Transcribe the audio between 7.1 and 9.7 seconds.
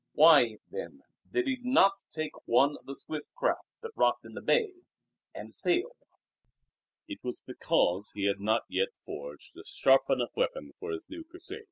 was because he had not yet forged a